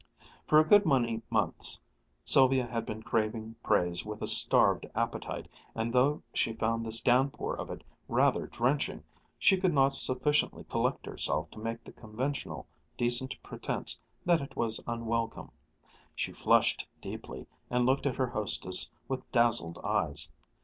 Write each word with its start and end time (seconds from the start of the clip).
For 0.47 0.57
a 0.59 0.65
good 0.67 0.83
many 0.83 1.21
months 1.29 1.79
Sylvia 2.25 2.65
had 2.65 2.87
been 2.87 3.03
craving 3.03 3.55
praise 3.61 4.03
with 4.03 4.23
a 4.23 4.25
starved 4.25 4.87
appetite, 4.95 5.47
and 5.75 5.95
although 5.95 6.23
she 6.33 6.53
found 6.53 6.83
this 6.83 7.01
downpour 7.01 7.53
of 7.59 7.69
it 7.69 7.83
rather 8.07 8.47
drenching, 8.47 9.03
she 9.37 9.57
could 9.57 9.75
not 9.75 9.93
sufficiently 9.93 10.63
collect 10.63 11.05
herself 11.05 11.51
to 11.51 11.59
make 11.59 11.83
the 11.83 11.91
conventional 11.91 12.65
decent 12.97 13.35
pretense 13.43 13.99
that 14.25 14.41
it 14.41 14.55
was 14.55 14.81
unwelcome. 14.87 15.51
She 16.15 16.31
flushed 16.33 16.87
deeply 16.99 17.45
and 17.69 17.85
looked 17.85 18.07
at 18.07 18.15
her 18.15 18.25
hostess 18.25 18.89
with 19.07 19.31
dazzled 19.31 19.77
eyes. 19.83 20.31